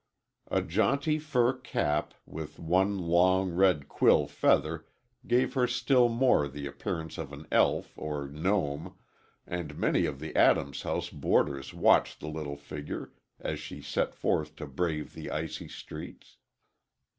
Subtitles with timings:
[0.49, 4.87] A jaunty fur cap, with one long, red quill feather
[5.27, 8.95] gave her still more the appearance of an elf or gnome,
[9.45, 14.55] and many of the Adams house boarders watched the little figure as she set forth
[14.55, 16.37] to brave the icy streets.